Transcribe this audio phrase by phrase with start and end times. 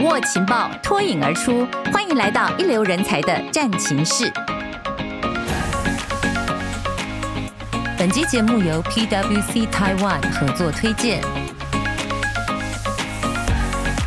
[0.00, 1.66] 握情报，脱颖而出。
[1.92, 4.32] 欢迎来到一流人才的战情室。
[7.98, 11.20] 本期节目由 PwC Taiwan 合作推荐。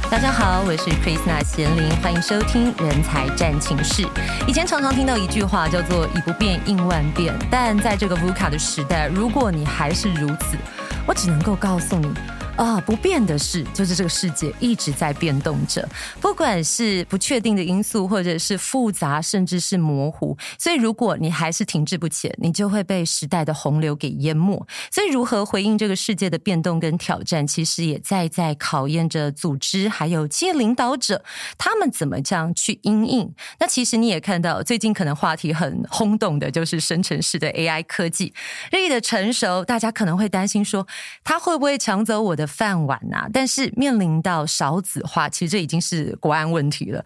[0.10, 4.04] 大家好，我是 Christina 贤玲，欢迎收听《人才战情室》。
[4.48, 10.58] 以前常常听到一句话叫做“以不变应万变”，但在这个 VUCA 的时代，如果你还是如此，
[11.06, 12.14] 我只能够告诉你。
[12.58, 15.88] 啊，不变的是，就是这个世界一直在变动着，
[16.20, 20.38] 不管是不确定的因素，或者是复杂，甚至是模糊。
[20.60, 24.64] 所以，如果你还是停滞不前，你就会被时代的洪流给淹没。
[24.92, 31.24] 所以，如何回应这个世界的变动跟挑战，其实也在在考验着组织还有企业领导者，
[31.58, 33.34] 他们怎么这样去因应。
[33.60, 38.32] 那其实你也看到，最近可能话题很轰动的，就是生成式的 AI 科技
[38.72, 40.86] 日益的成熟，大家可能会担心说，
[41.24, 47.06] 它会不会抢走我的的饭碗呐、啊，但是面临到少子化，其实这已经是国安问题了。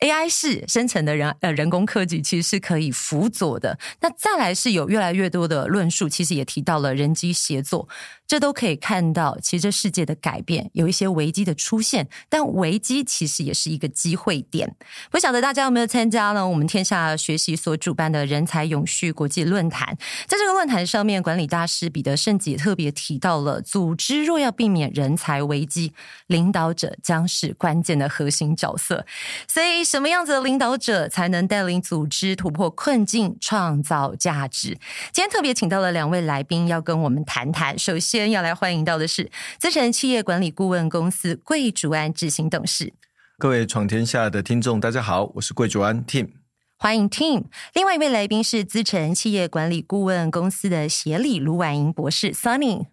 [0.00, 3.78] AI 是生成的人呃人工科技其实是可以辅佐的。
[4.00, 7.88] 那再来是有越来越多的论述，其实也提到了人机协作。
[8.26, 14.74] 这都可以看到，其实这世界的改变有一些危机的出现，但危机其实也是一个机会点。
[15.10, 16.46] 不晓得大家有没有参加呢？
[16.48, 25.92] 我们天下学习所主办的人才永续国际论坛，在这个论坛上面，管理大师彼得圣吉特别提到了，组织若要避免人才危机，
[26.28, 29.04] 领导者将是关键的核心角色。
[29.46, 34.78] 所以，什么样子的领导者才能带领组织突破困境，创造价值？
[35.12, 37.78] 今天特别请到了两位来宾，要跟我们谈谈。
[37.78, 42.92] 首先，要来欢迎到的是资诚企业管理顾问公司贵筑安执行董事。
[43.38, 46.28] 各位闯天下的听众，大家好，我是贵筑安 Tim，
[46.78, 47.44] 欢迎 Tim。
[47.74, 52.86] 另外一位来宾是资诚企业管理顾问公司的协理卢婉莹博士 Sunny。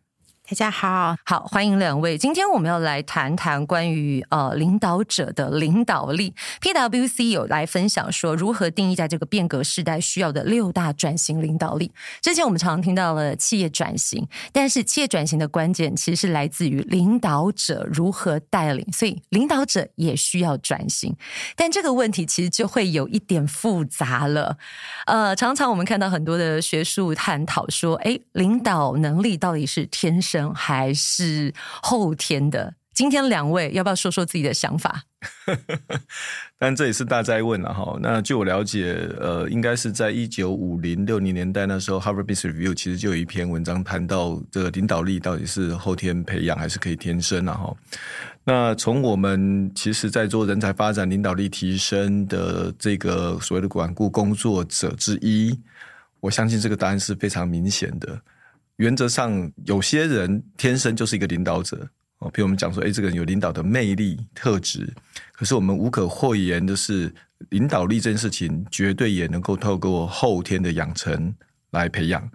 [0.50, 2.18] 大家好，好，欢迎两位。
[2.18, 6.34] 今天我们要来谈谈关于呃领导者的领导力。
[6.60, 11.94] PwC 有来分享说，如何定义在这个变革时代需要的六大转型领导力。
[12.22, 21.16] 之前我们常常听到了企业转型，但是企业转型的关键其实是来自于领导者如何带领，所以领导者也需要转型。
[21.56, 24.58] 但这个问题其实就会有一点复杂了。
[25.06, 32.74] 呃，常常我们看到很多的学术探讨说，哎，领导能力到底是天生还是后天的？
[32.94, 35.04] 今天两位要不要说说自己的想法？
[36.60, 37.98] 但这也是大哉问了哈。
[38.02, 47.76] 那据我了解，呃，应该是在一九五零六零年代那时候，Harvard Business Review 其实就有一篇文章谈到这个领导力到底是后天培养还是可以天生啊哈。
[48.44, 55.58] 那从我们其实在做人才发展、领导力提升的这个所谓的管顾工作者之一，
[56.20, 58.22] 我相信这个答案是非常明显的。
[58.82, 61.88] 原则上，有些人天生就是一个领导者
[62.18, 62.32] 哦。
[62.32, 64.92] 譬如我们讲说，哎，这个人有领导的魅力特质。
[65.34, 67.14] 可是我们无可讳言的是，
[67.50, 71.32] 领导力这件事情绝对也能够透过后天的养成
[71.70, 72.28] 来培养。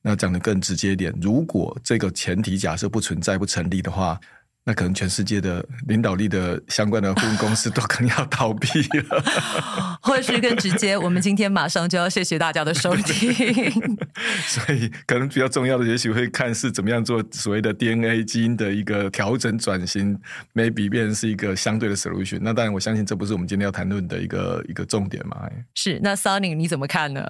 [0.00, 4.18] 那讲得更直接一点，如果这个前提假设不存在、不成立的话。
[4.64, 8.68] 那可能全世界的领导力的相关的顾问公司都可能要倒闭
[8.98, 9.22] 了，
[10.00, 13.32] 或是更直接，我们今天马上就要谢谢大家的收听。
[14.46, 20.16] 所以，可能比较重要的，也许会看是怎么样做所谓的 DNA 基因的一个调整转型
[20.54, 22.38] ，maybe 变成是一个相对的 solution。
[22.40, 25.48] 那当然，我相信这不是我们今天要谈论的一个一个重点嘛。
[25.74, 27.26] 是，那 Sunny 你怎么看呢？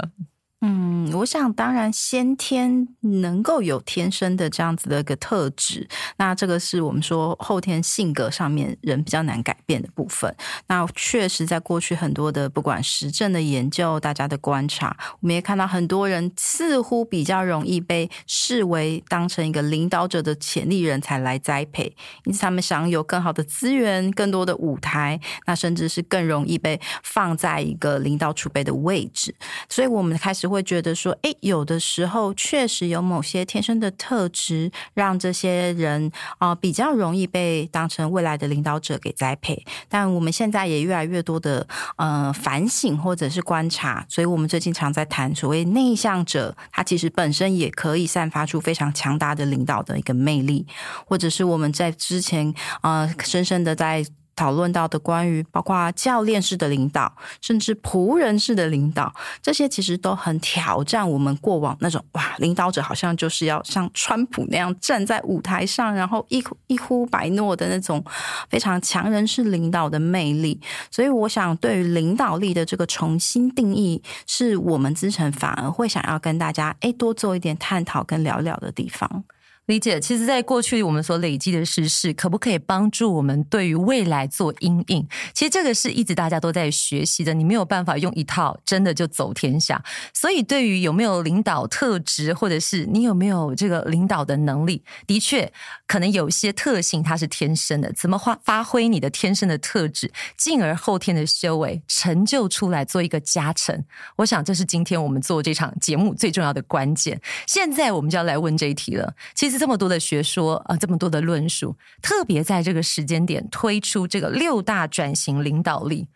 [0.65, 10.33] 嗯，我想当然先天能够有天生的这样子的一个特质，那这个是我们说后天性格上面人比较难改变的部分。
[10.69, 21.93] 那确实在过去很多的不管实证的研究，大家的观察，我们也看到很多人似乎比较容易被视为当成一个领导者的潜力人才来栽培，
[22.25, 29.35] 因此他们享有更好的资源、更多的舞台，那甚至是更容易被放在一个领导储备的位置。
[29.69, 30.52] 所以我们开始。
[30.53, 39.65] 会觉得说，诶，有的时候确实有某些天生的特质，让这些人啊、比较容易被当成未来的领导者给栽培。
[39.89, 41.67] 但我们现在也越来越多的
[41.97, 50.67] 呃反省或者是观察，所以我们最近常在谈所谓内向者，他其实本身也可以散发出非常强大的领导的一个魅力，
[51.07, 54.05] 或者是我们在之前呃深深的在。
[54.35, 68.03] 讨论到的关于包括教练式的领导，甚至仆人式的领导，这些其实都很挑战我们过往那种哇，领导者好像就是要像川普那样站在舞台上，然后一一呼百诺的那种
[68.49, 70.61] 非常强人式领导的魅力。
[70.91, 79.25] 所以，我想对于领导力的这个重新定义，是我们资诚反而会想要跟大家诶多做一点探讨跟聊聊的地方。
[79.67, 85.07] 理解，其实，在过去我们所累积的知识，可不可以帮助我们对于未来做阴影？
[85.33, 89.81] 其实这个是一直大家都在学习的，你没有办法用一套真的就走天下。
[90.13, 95.51] 所以，对于有没有领导特质，或者是你有没有这个领导的能力，的确，
[95.87, 97.93] 可能有些特性它是天生的。
[97.93, 103.85] 怎么发发挥你的天生的特质，进而后天的修为成就出来，做一个加成？
[104.17, 107.21] 我想，这是今天我们做这场节目最重要的关键。
[107.47, 109.15] 现在，我们就要来问这一题了。
[109.37, 109.52] 其实。
[109.59, 116.09] 这么多的学说啊，这么多的论述，特别在这个时间点推出这个六大转型领导力，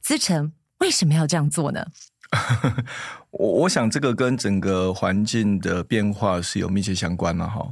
[0.00, 1.86] 资诚为什么要这样做呢？
[3.30, 7.66] 我我想这个跟整个环境的变化是有密切相关的哈，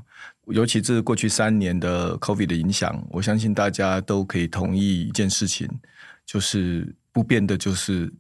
[0.47, 5.69] 尤其是过去三年的 COVID 的影响，我相信大家都可以同意一件事情，
[6.25, 8.12] 就是不变的就是。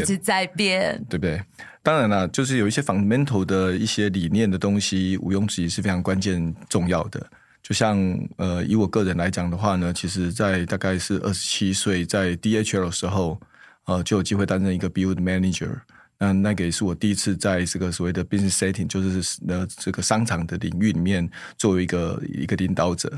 [0.00, 1.40] 一直在变，对不对？
[1.82, 7.24] 当然了，就是有一些 fundamental 的一些理念的东西，毋庸置疑是非常关键重要的。
[7.62, 7.98] 就像
[8.36, 13.40] 呃，以我个人来讲的话呢，其实，在大概是二十七岁在 DHL 的时候，
[13.84, 15.70] 呃，就有机会担任一个 build manager。
[16.18, 23.12] 那那个也是我第一次在这个所谓的 business setting，就是呃这个商场的领域里面，作为一个一个领导者。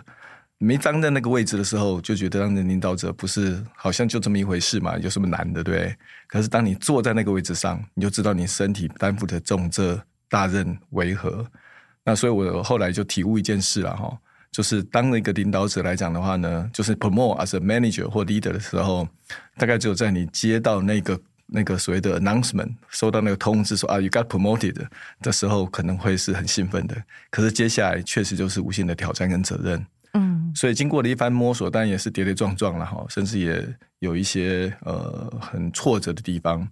[0.58, 4.96] 没当在那个位置的时候，就觉得当领导者不是好像就这么一回事嘛？
[4.98, 5.94] 有什么难的，对？
[6.26, 11.46] 可是当你坐在那个位置上，你就知道你身体担负的重责大任为何。
[12.04, 14.16] 那所以我后来就体悟一件事了哈，
[14.50, 19.06] 就是当一个领导者来讲的话呢，就是 promote as a manager 或 leader 的时候，
[19.58, 24.86] 大概只有在你接到那个那个所谓的 announcement，收到那个通知说啊 you got promoted
[25.20, 26.96] 的时候，可能会是很兴奋的。
[27.30, 29.84] 可是接下来确实就是无限的挑战跟责任。
[30.56, 33.62] 嗯，所以经过了一番摸索，当然也是跌跌撞撞了哈，甚至也
[33.98, 36.66] 有一些呃很挫折的地方。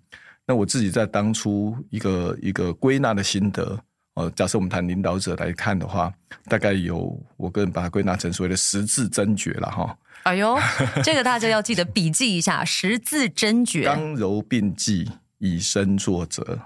[0.46, 3.78] 那我自己在当初一个一个归纳的心得，
[4.14, 6.12] 呃，假设我们谈领导者来看的话，
[6.46, 9.96] 大概有我个人把它归纳成所谓的十字真诀了哈。
[10.24, 10.58] 哎呦，
[11.04, 16.58] 这个大家要记得笔记一下，十字真诀：刚柔并济，以身作则。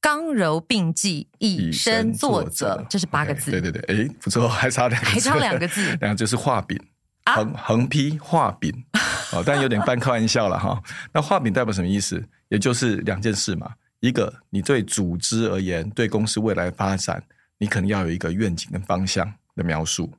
[0.00, 3.50] 刚柔并济，以身作则，这是八个字。
[3.50, 6.80] Okay, 对对对，哎，不错，还差两个字，还差两个字，然后就是画饼，
[7.26, 8.72] 横横批画饼，
[9.32, 10.82] 哦，但有点半开玩笑了哈。
[11.12, 12.22] 那画饼代表什么意思？
[12.48, 13.74] 也就是两件事嘛。
[14.00, 17.22] 一个，你对组织而言，对公司未来发展，
[17.58, 20.12] 你可能要有一个愿景跟方向的描述。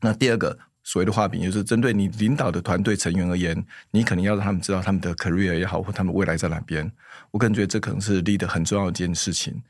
[0.00, 0.58] 那第二个。
[0.84, 6.88] 所谓的画饼，就是针对你领导的团队成员而言，你可能要让他们知道他们的 career 也好，或他们未来在哪边。
[7.32, 9.60] 我个人觉得这可能是 leader 很重要的一件事情。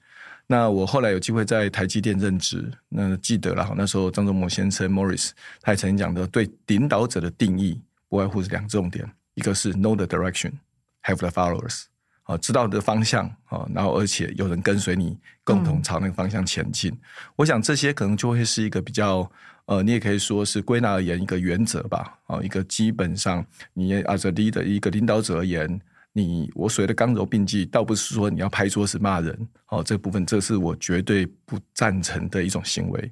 [0.46, 5.30] 那我后来有机会在台积电任职，那记得了，那时候张忠谋先生 Morris
[5.62, 7.80] 他也曾经讲的，对领导者的定义
[8.10, 11.84] 不外乎是两重点，一个是 know the direction，have the followers，
[12.24, 16.90] 啊，知道的方向啊，然后而且有人跟随你，共同朝那个方向前进。
[16.92, 16.98] 嗯、
[17.36, 19.30] 我想这些可能就会是一个比较。
[19.66, 23.42] 呃，你也可以说是归纳而言一个原则吧，啊，一个基本上
[23.72, 25.80] 你 as a leader 一个领导者而言，
[26.12, 33.10] 你我所谓的刚柔并济，倒不是说你要拍桌子骂人，哦，这部分这是我绝对不赞成的一种行为。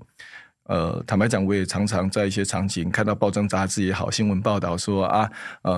[0.64, 5.30] 呃，坦白讲，我也常常在一些场景看到报章杂志也好，新闻报道说啊，
[5.62, 5.72] 呃，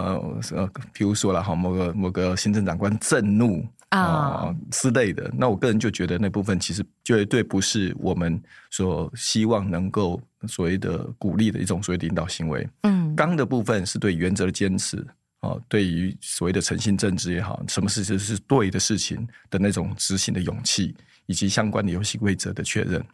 [0.53, 3.67] 呃，譬如说了哈，某个某个行政长官震怒。
[3.91, 12.69] 啊、呃、之类的，那我个人就觉得那部分其实绝对不是我们所希望能够所谓的鼓励的一种所谓领导行为。
[12.83, 14.97] 嗯，刚的部分是对原则的坚持
[15.39, 20.93] 啊、呃，对于所谓的诚信政治也好，什么事情是对的事情的那种执行的勇气，
[21.27, 23.05] 以及相关的游戏规则的确认。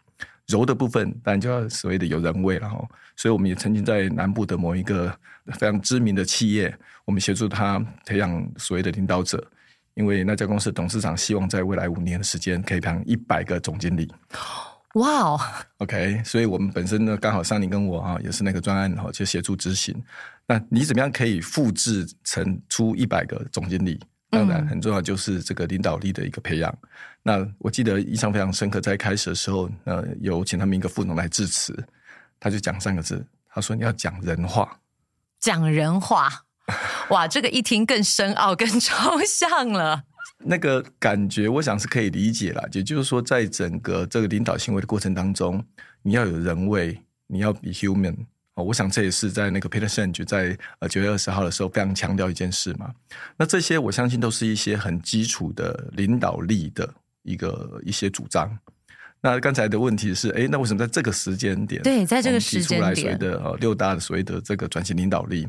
[0.51, 2.77] 柔的部分当然就要所谓的有人味了哈。
[3.17, 5.15] 所以我们也曾经在南部的某一个
[5.55, 9.47] 非常知名的企业，我们协助他培养所谓的领导者。
[9.95, 14.11] 因为那家公司董事长希望在未来五年的时间可以培养一百个总经理。
[14.95, 15.41] 哇哦
[15.79, 19.95] ，OK，所以我们本身呢刚好桑尼跟我啊也是那个专案哈，就协助执行。
[20.47, 24.01] 那你怎么样可以复制成出一百个总经理？
[24.31, 26.71] 当然很重要就是这个领导力的一个培养。
[26.71, 26.89] 嗯、
[27.23, 31.77] 那我记得印象非常深刻，在开始的时候，呃，有请他们一个副总来致辞，
[32.39, 34.81] 他就讲三个字，他说你要讲人话，
[35.39, 36.31] 讲人话。
[37.11, 38.95] 哇，这个一听更深奥、更抽
[39.27, 40.05] 象了。
[40.39, 42.69] 那个感觉，我想是可以理解了。
[42.73, 45.65] 也就是说，在整个这个领导行为的过程当中，
[46.03, 48.17] 你要有人味，你要 be human。
[48.63, 52.91] 我想这也是在那个 Peter Senge 在呃九月二十号的时候非常强调一件事嘛。
[53.37, 58.59] 那这些我相信都是一些很基础的领导力的一个一些主张。
[59.21, 61.83] 那刚才的问题是，哎，那为什么在这个时间点？
[61.83, 65.47] 对，在这个时间点，提出来所谓的呃六大的所谓的这个转型领导力。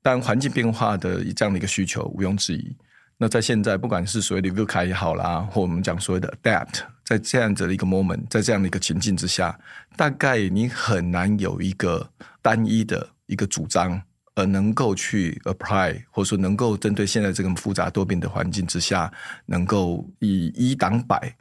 [0.00, 2.76] 但环境变化的这样的一个需求毋庸置疑。
[3.20, 9.58] 那在现在，不管是所谓的 VUCA 也好啦，或我们讲所谓的 adapt 在这样子的一个 moment，在这样的一个情境之下，
[9.96, 12.08] 大概你很难有一个
[12.42, 14.00] 单一的一个主张，
[14.34, 19.12] 而能够去 apply，或者说能够针对现在这个复杂多变的环境之下，
[19.46, 21.36] 能够以一挡百，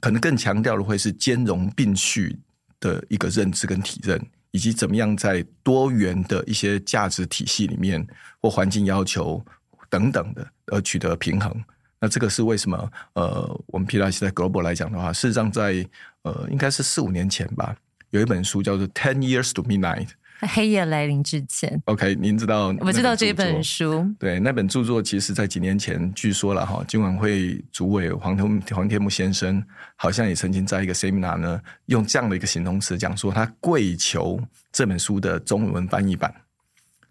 [0.00, 2.38] 可能更强调的会是兼容并蓄
[2.78, 8.06] 的一个认知跟体认，以及怎么样在多元的一些价值体系里面
[8.40, 9.42] 或环境要求
[9.88, 11.54] 等等的，而取得平衡。
[11.98, 12.92] 那这个是为什么？
[13.14, 15.88] 呃，我们 PwC 在 Global 来讲的话，事实上在
[16.22, 17.76] 呃，应该是四五年前吧，
[18.10, 20.06] 有一本书叫做《Ten Years to Midnight》。
[20.48, 22.74] 黑夜来临之前，OK，您知道？
[22.80, 24.04] 我知道这本书。
[24.18, 29.62] 对，那本著作其实，在几年前，据说了哈，金管会主委黄天黄天木先生，
[29.96, 34.40] 好像也曾经在一个 Seminar 呢，用这样的一个形容词讲说，他跪求
[34.72, 36.34] 这本书的中文翻译版。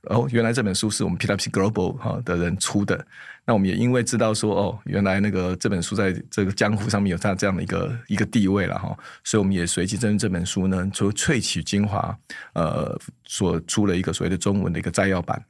[0.09, 3.05] 哦，原来这本书是我们 PwC Global 哈的人出的。
[3.45, 12.17] 那我们也因为知道说，哦，原来那个这本书在这个江湖上面有它这样的一个一个地位了哈，所以我们也随即针对这本书呢，就萃取精华，
[12.53, 15.43] 呃，所出了一个所谓的中文的一个摘要版。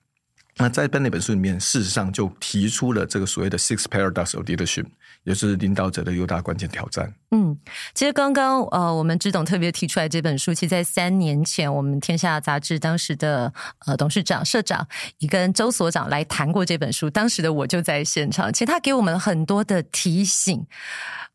[0.57, 4.85] 那在那本书里面，事实上就提出了这个所谓的 Six Paradox of Leadership，
[5.23, 7.13] 也是领导者的六大关键挑战。
[7.31, 7.57] 嗯，
[7.93, 13.51] 其实刚刚呃，我们知董特别提出来这本书，其实，在三年前，我们天下杂志当时的
[13.85, 14.85] 呃董事长、社长
[15.19, 18.51] 也跟周所长来谈过这本书，当时的我就在现场。
[18.51, 20.67] 其实他给我们很多的提醒，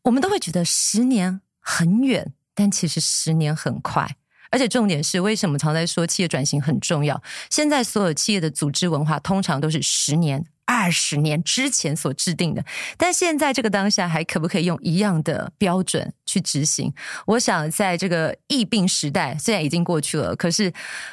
[0.03, 4.15] 我们都会觉得十年很远，但其实十年很快。
[4.51, 7.21] 而且重点是，为什么常在说企业转型很重要？
[7.49, 10.45] 现在所有企业的组织文化通常都是十年。
[10.67, 12.63] 二十年之前所制定的，
[12.97, 16.93] 但现在这个当下还可不可以用一样的标准去执行？
[17.25, 20.71] 我想，在这个疫病时代，虽然已经过去了，可是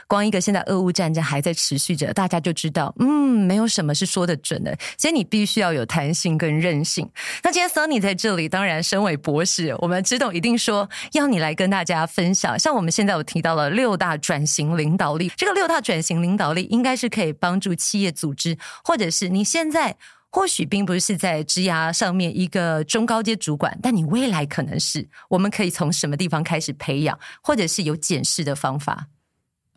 [0.08, 3.06] 光一个现在俄乌战争还在持续着，大家就知道，嗯，
[3.46, 4.76] 没有什么是说的准的。
[4.98, 7.08] 所以你必须要有弹性跟韧性。
[7.44, 12.58] 那今天 Sunny 在这里，当然身为博士，我们知道一定说要你来跟大家分享。
[12.58, 19.43] 像我们现在有提到了六大转型领导力，这个六大转型领导力应该是可以帮助企业组织，或者是你。
[19.44, 19.96] 现在
[20.30, 25.08] 或许并不是在职涯上面一个中高阶主管，但你未来可能是。
[25.28, 29.08] 我们可以从什么地方开始培养，或者是有检视的方法？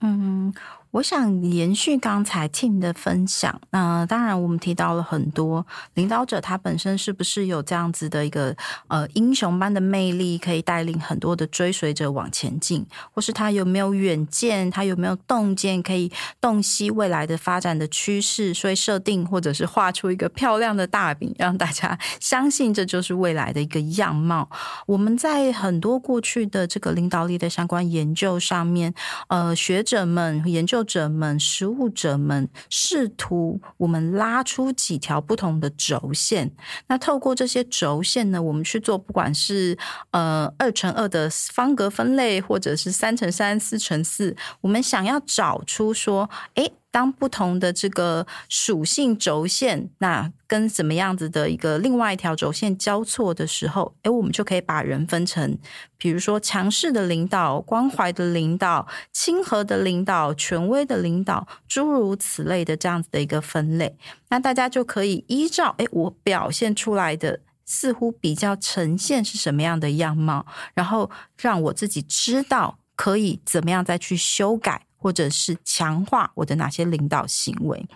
[0.02, 0.54] 嗯。
[0.92, 5.66] 我想延续刚才 Tim 的分享，那当然我们提到了很多
[5.96, 8.56] 领导者，他本身是不是有这样子的一个
[8.88, 24.50] 呃英雄般的魅力，可以带领很多的追随者往前进，或是他有没有远见，他有没有洞见，可以洞悉未来的发展的趋势，所以设定或者是画出一个漂亮的大饼，让大家 相信这就是未来的一个样貌。
[24.88, 28.94] 我们在很多过去的这个领导力的相关研究上面，
[29.28, 30.77] 呃，学者们研究。
[30.84, 36.52] 者们、实务者们试图我们拉出几条不同的轴线，
[36.88, 39.78] 那透过这些轴线呢，我们去做不管是
[40.12, 46.74] 呃二乘二的方格分类，或者是三乘三、四乘四，我们想要找出说，诶。
[46.98, 55.60] 当不同的这个属性轴线，那跟怎么样子的一个另外一条轴线交错的时候，诶，我们就可以把人分成，
[56.00, 63.96] 比如说强势的领导、关怀的领导、亲和的领导、权威的领导，诸如此类的这样子的一个分类。
[64.30, 74.87] 那大家就可以依照，诶，我表现出来的似乎比较呈现是什么样的样貌，然后让我自己知道可以怎么样再去修改。
[75.08, 77.88] 或者是强化我的哪些领导行为，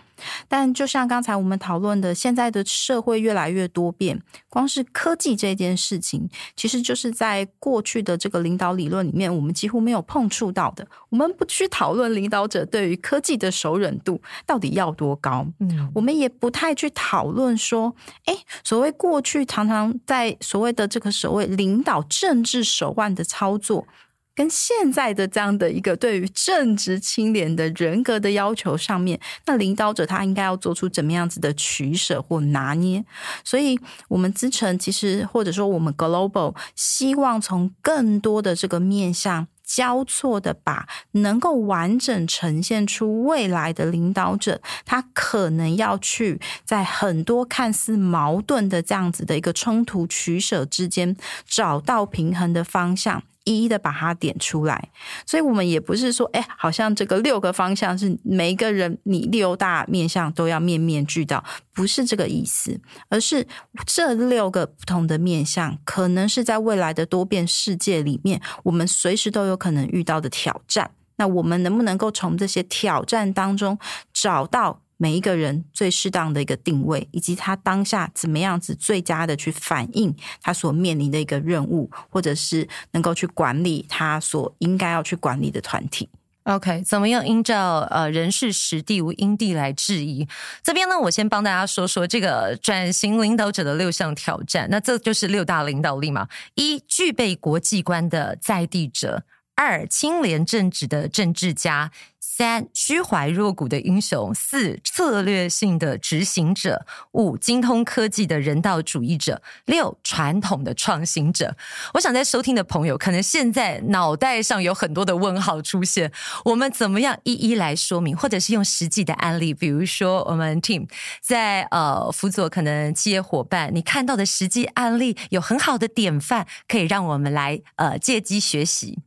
[0.48, 6.26] 但就像刚才我们讨论的，现在的社会越来越多变，光是科技这件事情，
[6.56, 10.88] 其实就是在过去的这个领导理论里面，我们几乎没有碰触到的。
[11.10, 23.86] 我们不去讨论领导者对于科技的熟忍度到底要多高，嗯，我们也不太去讨论说，诶，所谓过去常常在所谓的这个所谓领导政治手腕的操作。
[24.34, 33.04] 跟现在的这样的一个对于正直清廉的人格的要求上面，那领导者他应该要做出怎么样子的取舍或拿捏？
[33.44, 53.22] 所以，我们资诚其实或者说我们 Global 希望从更多的这个面向交错的，把能够完整呈现出未来的领导者，他可能要去在很多看似矛盾的这样子的一个冲突取舍之间，找到平衡的方向。
[53.44, 54.90] 一一的把它点出来，
[55.26, 63.46] 所以我们也不是说，哎，好像这个六个方向是每一个人你六大面向都要面面俱到，不是这个意思，而是
[63.86, 70.90] 这六个不同的面向，可能是在未来的多变世界里面，我们随时都有可能遇到的挑战。
[71.16, 73.78] 那我们能不能够从这些挑战当中
[74.12, 74.81] 找到？
[75.02, 86.08] 每一个人最适当的一个定位，以及他当下怎么样子最佳的去反映他所面临的一个任务，或者是能够去管理他所应该要去管理的团体。
[86.44, 90.28] OK，怎么样依照呃人事实地无因地来质疑？
[90.62, 94.68] 这边呢，我先帮大家说说这个转型领导者的六项挑战。
[94.70, 99.24] 那这就是六大领导力嘛：一、具备国际观的在地者；
[99.62, 101.92] 二、清廉正直的政治家。
[102.18, 106.74] 三、虚怀若谷的英雄；四、策略性的执行者；
[107.12, 111.54] 五、精通科技的人道主义者；六、传统的创新者。
[111.92, 116.10] 我想在收听的朋友，可能现在脑袋上有很多的问号出现。
[116.46, 120.88] 我们怎么样一一来说明，或者是用实际的案例，比如说我们 team
[121.20, 128.98] 在呃辅佐可能企业伙伴，你看到的实际案例有很好的典范，可以让我们来呃借机学习。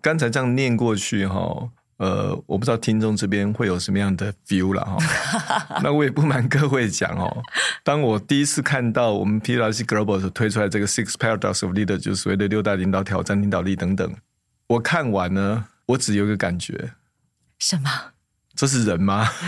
[0.00, 1.68] 刚才这样念过去哈。
[1.98, 4.96] 呃，我不知道听众这边会有什么样的 view 了哈。
[5.84, 7.42] 那我也不瞒各位讲哦，
[7.84, 14.10] 当我第一次看到我们 PwC Global 所推出来这个 Six Paradox of Leader，就是所谓的六大领导挑战、领导力等等，
[14.68, 16.92] 我看完呢，我只有一个感觉，
[17.58, 17.90] 什么？
[18.56, 19.28] 这是人吗？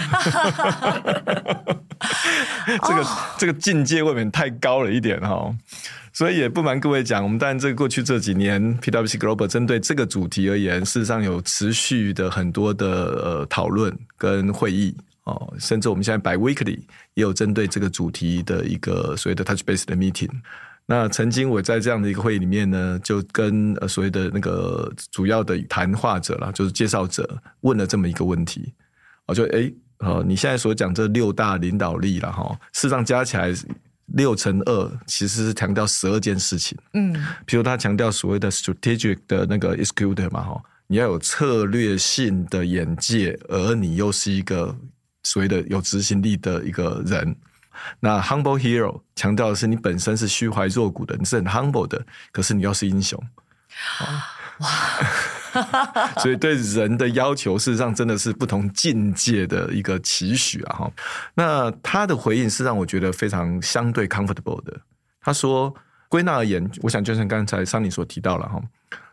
[2.66, 3.06] 这个
[3.38, 5.54] 这个境界未免太高了一点哈。
[6.14, 16.78] 所以也不瞒各位讲，我们当然这过去这几年，PwC Global 针对这个主题而言，事实上有持续的很多的呃讨论跟会议哦，甚至我们现在 b weekly
[17.14, 20.28] 也有针对这个主题的一个所谓的 touch base 的 meeting。
[20.84, 27.26] 那曾经我在这样的一个会议里面呢，就跟呃所谓的那个主要的谈话者啦，就是介绍者
[27.62, 28.70] 问了这么一个问题，
[29.26, 33.50] 我就诶，呃，你现在所讲这六大领导力了哈，事实上加起来。
[34.06, 37.14] 六乘二其实是强调十二件事情，嗯，
[37.46, 44.76] 比如他强调所谓的 strategic 的那个 executor 嘛，哈，你要有策略性的眼界，而你又是一个
[45.22, 47.34] 所谓的有执行力的一个人。
[47.98, 53.18] 那 humble hero 强调的是你本身是虚怀若谷的，你是很 humble 的，可是你又是英雄。
[54.58, 54.68] 哇！
[56.22, 60.76] 所以对人的要求，事实上真的是不同境界的一个期许啊！
[60.78, 60.92] 哈，
[61.34, 64.80] 那他的回应是让我觉得非常相对 comfortable 的。
[65.20, 65.74] 他说，
[66.08, 68.60] 归纳而言，我想就像刚才桑尼所提到了哈，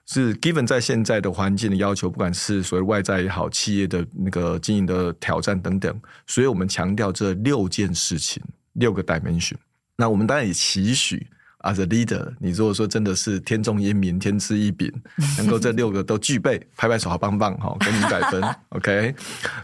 [0.05, 8.41] 是 given 在现在的环境的要求，不管是所谓外在也好，企业的那个经营的挑战等等，所以我们强调这六件事情，
[8.73, 9.55] 六个 dimension。
[9.95, 11.27] 那我们当然也期许。
[11.61, 14.89] As a leader，你如果说真的是天纵英明、天赐异禀，
[15.37, 19.13] 能够这六个都具备，拍拍手，好棒棒，哈， 给你一百分，OK。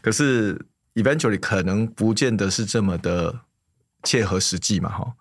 [0.01, 0.59] 可是
[0.95, 3.33] eventually 可能不见得是这么的
[4.03, 5.13] 切合实际嘛，哈。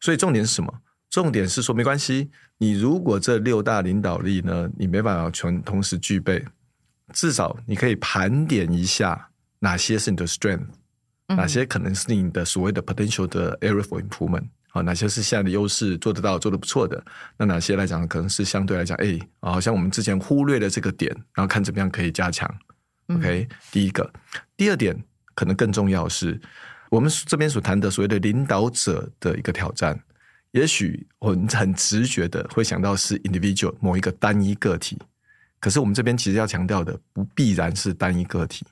[0.00, 0.72] 所以重点是什么？
[1.10, 6.42] 重点是说没关系，你如果这六大领导力呢，你没办法全同时具备，
[7.12, 10.66] 至少你可以盘点一下哪些是你的 strength，
[11.28, 14.48] 哪些可能是你的所谓的 potential 的 area for improvement。
[14.74, 17.00] 啊，哪些是现在的优势做得到、做得不错的？
[17.36, 22.52] 那哪些来讲，可能是相对来讲，哎，好像我们之前忽略了这个点，然后看怎么样可以加强。
[23.06, 24.12] OK，嗯，第一个，
[24.56, 25.00] 第二点
[25.36, 26.40] 可能更重要是，
[26.90, 29.96] 我们这边所谈的所谓的领导者的一个挑战，
[30.50, 34.98] 也许我们很直觉的会想到是 individual 某一个单一个体，
[35.60, 38.66] 可是我们这边其实要强调的不必然是单一个体，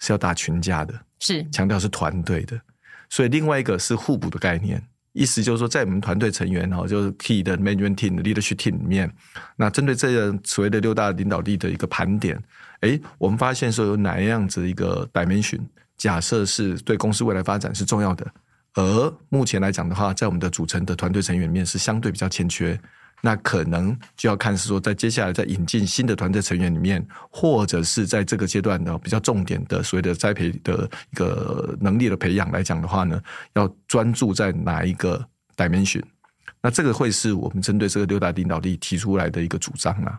[0.00, 2.60] 是要打群架的，是强调是团队的，
[3.08, 4.86] 所以另外一个是互补的概念。
[5.12, 9.12] 意思就是说，在我们团队成员哈，就是 key 的 management team，leadership team 里面，
[9.56, 12.40] 那针对这个所谓的六大领导力的一个盘点，
[12.80, 15.60] 诶，我们发现说有哪样子一个 dimension，
[15.96, 18.26] 假设是对公司未来发展是重要的，
[18.74, 22.80] 而目前来讲的话，在我们的组成的团队成员里面是相对比较欠缺。
[23.20, 33.20] 那可能就要看是说，在接下来在引进新的团队成员里面，或者是在这个阶段呢比较重点的所谓的栽培的一个能力的培养来讲的话呢，
[33.54, 35.24] 要专注在哪一个
[35.56, 36.02] dimension？
[36.62, 40.18] 那这个会是我们针对这个六大领导力提出来的一个主张啊。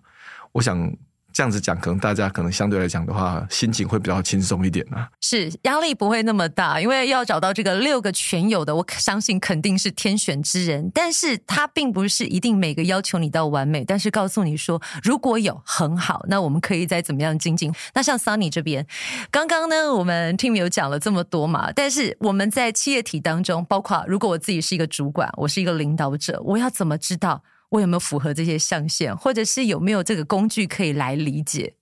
[0.51, 0.91] 我想。
[1.33, 5.07] 这样子讲，可能大家可能相对来讲的话，心情会比较轻松一点啊。
[5.21, 10.91] 是，压力不会那么大，因为要找到这个六个全有的，我相信肯定是天选之人。
[10.93, 17.73] 但是他并不是一定每个要求你到完美，但是告诉你说，如果有很好，那我们可以再怎么样精进。
[17.93, 18.85] 那像 Sunny 这边，
[19.29, 27.43] 刚刚呢，我们 team 有讲了这么多嘛，但是我们在企业体当中，包括如果我自己是一个主管，我是一个领导者，我要怎么知道？
[27.71, 31.73] 我有没有符合这些象限，或者是有没有这个工具可以来理解？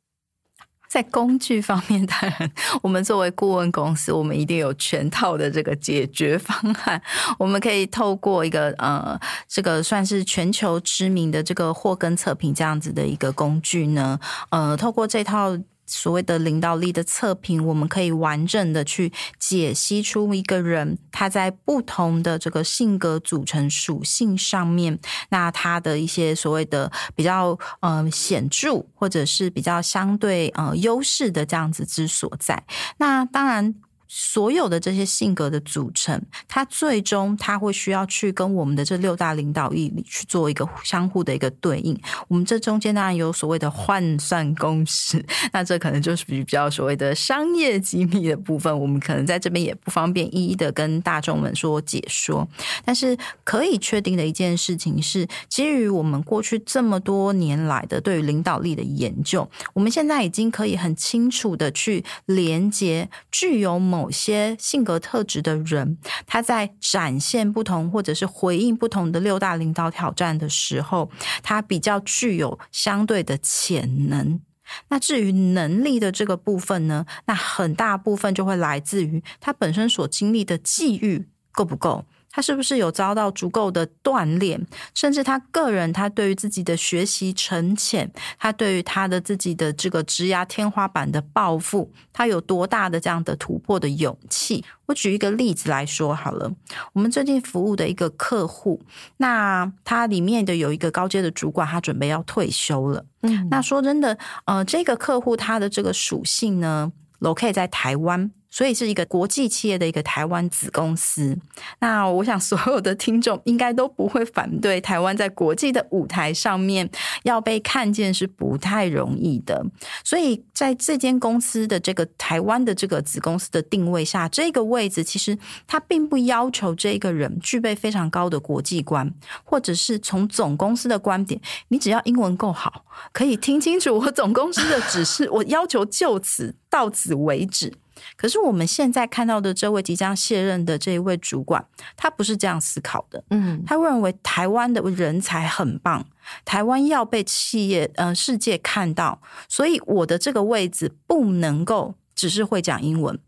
[0.87, 6.99] 在工具方面，当然，我们作为顾问公司，我们一定有全套的这个解决方案。
[7.37, 15.57] 我们可以透过一个呃，这个算是全球知名的这个霍根测评这样子的一个工具呢，呃，透过这套。
[15.89, 24.97] 所谓的领导力的测评，我们可以完整的去解析出一个人他在不同的这个性格组成属性上面，
[25.29, 32.63] 那他的一些所谓的比较呃显著或者是比较相对呃优势的这样子之所在。
[32.97, 33.75] 那当然。
[34.11, 41.95] 所有的这些性格的组成，它最终它会需要去跟我们的这六大领导力里去做一个相互的一个对应。
[42.27, 52.47] 我们这中间当然有所谓的换算公式，那这可能就是比较所谓的商业机密的部分，我们可能在这边也不方便一一的跟大众们说解说。
[52.83, 71.11] 但是可以确定的一件事情是，基于我们过去这么多年来的对于领导力的研究，我们现在已经可以很清楚的去连接具有某某些性格特质的人，他在展现不同或者是回应不同的六大领导挑战的时候，
[71.43, 74.39] 他比较具有相对的潜能。
[74.87, 82.05] 那至于能力的这个部分呢，那很大部分就会来自于他本身所经历的际遇够不够。
[82.39, 94.63] 他是不是有遭到足够的锻炼，甚至他个人，他对于自己的学习沉潜，他对于他的自己的这个职涯天花板的抱负，他有多大的这样的突破的勇气？
[94.85, 96.49] 我举一个例子来说好了，
[96.93, 98.81] 我们最近服务的一个客户，
[99.17, 103.03] 那他里面的有一个高阶的主管，他准备要退休了。
[103.23, 108.31] 嗯，那说真的，呃，这个客户他的这个属性呢，locate 在台湾。
[108.49, 111.37] 所以是一个国际企业的一个台湾子公司。
[111.79, 116.89] 那我想所有的听众应该都不会反对，台湾在国际的舞台上面
[117.23, 119.65] 要被看见是不太容易的。
[120.03, 137.73] 所以在这间公司的这个台湾的这个子公司的定位下，这个位置其实它并不要求这个人具备非常高的国际观，或者是从总公司的观点，你只要英文够好，可以听清楚我总公司的指示，我要求就此到此为止。
[138.15, 143.23] 可是我们现在看到的这位即将卸任的这一位主管，他不是这样思考的。
[143.29, 146.05] 嗯，他认为台湾的人才很棒，
[146.45, 153.19] 台湾要被企业呃世界看到，所以我的这个位置不能够只是会讲英文，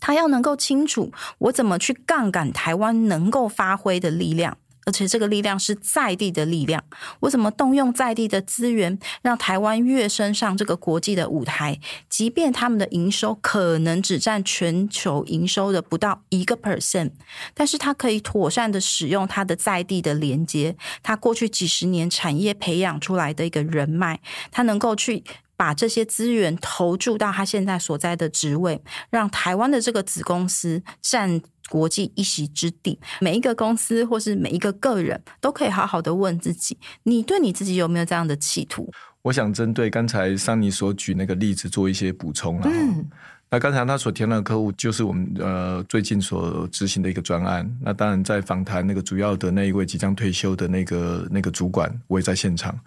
[0.00, 4.58] 他要能够清楚我怎么去杠杆台湾能够发挥的力量。
[4.86, 6.82] 而且这个力量是在地的力量，
[7.20, 11.78] 我怎么动用在地的资源，让台湾跃升上这个国际的舞台？
[12.08, 17.12] 即便他们的营收可能只占全球营收的不到一个 percent，
[17.54, 24.20] 但是他可以妥善的使用他的在地的连接，他过去几十年产业培养出来的一个人脉，
[24.50, 25.24] 他能够去
[25.56, 31.40] 把这些资源投注到他现在所在的职位，让台湾的这个子公司占。
[31.70, 38.92] 国际一席之地，每一个公司或是每一个个人都可以好好的问自己：你对你自己有没有这样的企图？
[39.22, 42.68] 我想针对刚才桑尼所举那个例子做一些补充了。
[42.70, 43.08] 嗯，
[43.48, 47.66] 那刚才他所提到的客户就是我们呃最近所执行的一个专案。
[47.80, 52.78] 那当然在访谈那个主要的那一位即将退休的那个那个主管，我也在现场。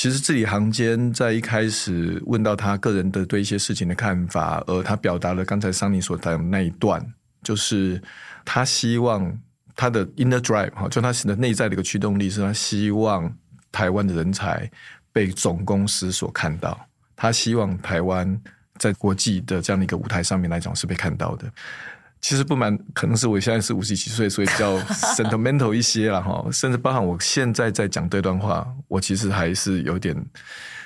[0.00, 7.04] 其实字里行间在一开始问到他个人的对一些事情的看法，而他表达了刚才桑尼所谈的那一段。
[7.42, 8.00] 就是
[8.44, 9.36] 他希望
[9.74, 13.36] 他的 inner drive 哈，就他的内在的一个驱动力，是他希望
[13.72, 14.70] 台湾的人才
[15.12, 16.78] 被总公司所看到。
[17.16, 18.40] 他希望台湾
[18.76, 21.52] 在国际的这样的一个舞台上面来讲是被看到的。
[22.20, 24.78] 其实不瞒，可能是我现在是五十几岁，所以比较
[25.16, 26.44] sentimental 一些了哈。
[26.52, 30.16] 甚至包含我现在在讲这段话，我其实还是有点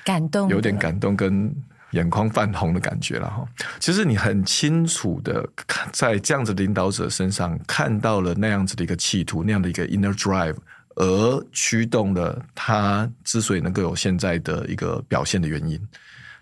[0.05, 1.55] 感动，有点感动跟。
[1.93, 3.47] 眼眶泛红的感觉了哈，
[3.79, 5.47] 其实你很清楚的
[5.93, 10.57] 在这样子领导者身上看到了那样子的一个企图，那样的一个 inner drive，
[10.97, 15.79] 而驱动了他之所以能够有现在的一个表现的原因。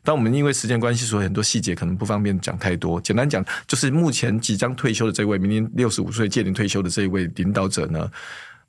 [0.02, 3.00] 但我们因为时间关系，所以很多细节可能不方便讲太多。
[3.00, 8.10] 简单讲，就是目前即将退休的这位，明年六十五岁届龄退休的这一位领导者呢，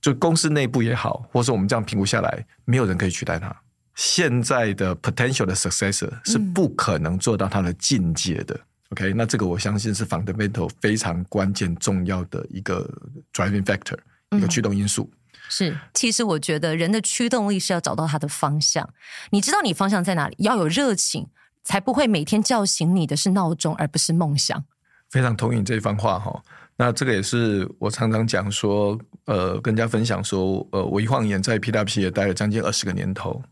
[0.01, 3.55] 就公司内部也好，或者我们这样评估下来，没有人可以取代他。
[3.95, 8.55] 现在的 potential 的 successor 是不可能做到他的境界的。
[8.55, 12.89] 嗯、OK，那这个我相信是 fundamental 非常关键重要的一个
[13.33, 13.97] driving factor，
[14.35, 15.09] 一个驱动因素。
[15.53, 18.89] 是，其实我觉得人的驱动力是要找到他的方向。
[19.31, 21.27] 你知道你方向在哪里，要有热情，
[21.61, 24.63] 才不会每天叫醒你的是闹钟，而不是梦想。
[25.09, 26.41] 非常同意这番话哈。
[26.77, 33.43] 那这个也是我常常讲说，呃，跟大家分享说，呃，我一晃眼在 P W P 也待了将近二十个年头。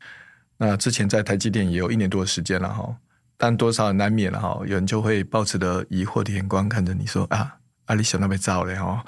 [0.57, 2.95] 那之前在台积电也有一年多的时间了哈，
[3.37, 7.58] 但多少难免了哈，有人就会抱持着疑惑的眼光看着你说啊
[7.89, 9.03] 啊，你想那边造嘞哈，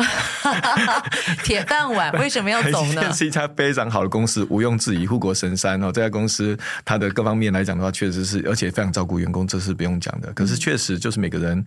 [1.46, 3.13] 铁饭碗为什么要 走呢？
[3.13, 5.91] 是一家非常好的公司，毋庸置疑，护国神山哦。
[5.91, 10.34] 这家公司它的各方面来讲的话，确实是，而且非常照顾员工，这是不用讲的。
[10.34, 11.63] 可是确实就是每个人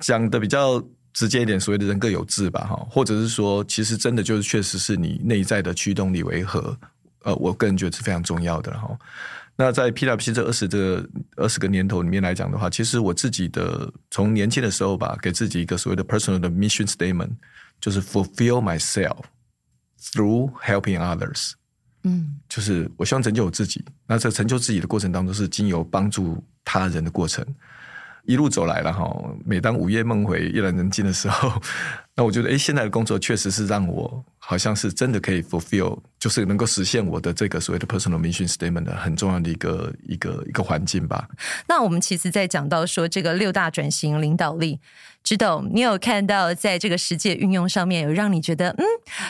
[0.00, 6.74] 讲的比较直接一点，所谓的人各有志吧，哈，或者是说，其实真的就是确实是你内在的驱动力为何？
[7.24, 8.96] 呃，我个人觉得是非常重要的哈。
[9.56, 11.02] 那在 PwC 这二十这
[11.36, 17.30] 二十个年头里面来讲的话，其实我自己的从年轻的时候吧，给自己一个所谓的 personal 的 mission statement，
[17.80, 19.16] 就是 fulfill myself
[19.98, 21.52] through helping others。
[22.02, 23.84] 嗯，就是我希望成就我自己。
[24.06, 27.44] 那在成就自己的过程当中，是经由帮助他人的过程。
[28.24, 31.60] 一路走来了哈，每当午夜梦回、夜阑人静的时候，
[32.16, 41.28] 那我觉得，哎，现在的工作确实是让我好像是真的可以 fulfill，就是能够实现我的这个所谓的 personal mission statement 的很重要的一个一个一个环境吧。
[41.68, 44.80] 那我们其实，在讲到说这个六大转型领导力。
[45.22, 48.84] 知道你有看到在这个实际运用上面有让你觉得嗯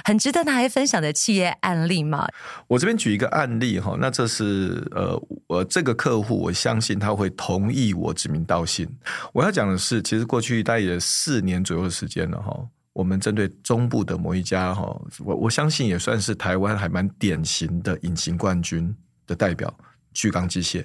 [0.05, 2.29] 很值得拿来分享的企业案例吗？
[2.67, 8.87] 我这边举一个案例哈，那这是呃我这个客户，我相信他会同意我指名道姓。
[9.33, 12.55] 我要讲的是，其实过去大约四年左右的时间了哈，
[12.97, 14.83] 我们针对中部的某一家哈，
[15.19, 19.73] 我我相信也算是台湾还蛮典型的隐形冠军的代表，
[20.15, 20.83] 巨刚机械。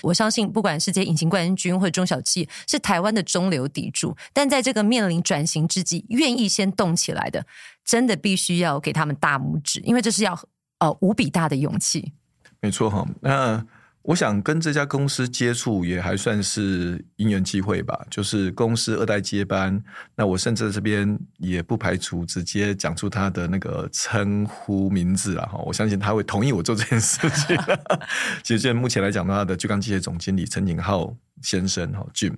[0.00, 4.16] 我相信，不管是这些隐形冠军或者中小企业，是台湾的中流砥柱。
[4.32, 7.44] 但在这个面临转型之际，愿意先动起来的，
[7.84, 10.32] 真的必须要给他们大拇指，因为这是要
[10.78, 12.14] 呃无比大的勇气。
[12.62, 13.66] 没错哈，那。
[14.10, 19.80] 我想跟这家公司接触也还算是因缘际会吧，就是公司二代接班，
[20.16, 27.56] 那我甚至这边也不排除直接讲出他的那个称呼名字了哈，我相信他会同意我做这件事情。
[28.42, 32.34] 其实目前来讲的话，的巨刚机械总经理陈景浩先生哈 Jim，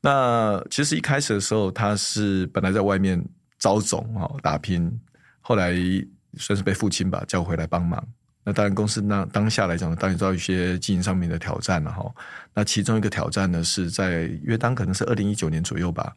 [0.00, 3.22] 那其实一开始的时候他是本来在外面
[3.58, 4.90] 招总哈打拼，
[5.42, 5.74] 后来
[6.38, 8.02] 算是被父亲吧叫回来帮忙。
[8.46, 12.14] 那当然，公司那当下来讲呢，当然遇到一些经营上面的挑战了哈。
[12.52, 16.14] 那其中一个挑战呢，是在约当可能是二零一九年左右吧，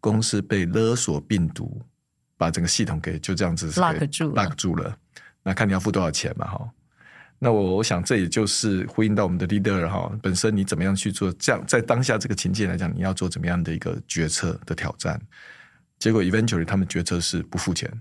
[0.00, 1.82] 公司被勒索病毒
[2.38, 4.96] 把整个系统给就这样子 lock 住 lock 住了。
[5.42, 6.70] 那看你要付多少钱嘛哈。
[7.38, 15.20] 那我我想这也就是呼应到我们的 leader 哈，本身你怎么样去做这样在当下这个情境来讲，你要做怎么样的一个决策的挑战？
[15.98, 17.92] 结果 eventually 他们决策是不付钱，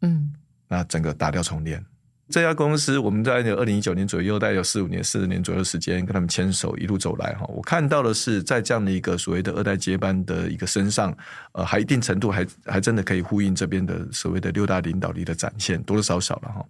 [0.00, 0.32] 嗯，
[0.66, 1.84] 那整个打掉重练。
[2.30, 7.46] 这家公司，我们在二零一九年左右，大概有四五年、四十年左右的时间，跟他们牵手一路走来哈。
[7.46, 11.16] 我看到的是，在这样的一个所谓的二代接班的一个身上，
[11.52, 16.64] 呃，还一定程度还还真的可以呼应这边的所谓的六大领导力的展现，多多少少了哈。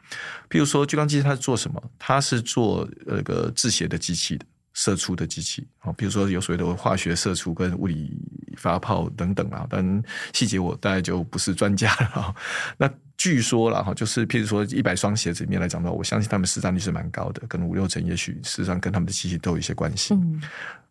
[0.48, 1.82] 譬如说，巨刚机它是做什么？
[1.98, 4.46] 它是做那个制鞋的机器的。
[4.74, 8.16] 射出的机器，好，比如说有所谓的化学射出跟物理
[8.56, 12.32] 发泡等等啊，但细节我大概就不是专家了。
[12.76, 20.14] 那据说了哈，就是譬如说一百双鞋子里面来讲的话，我相信他们市占率是蛮高的，可能五六成，也许事实上跟他们的机器都有一些关系。
[20.14, 20.40] 嗯，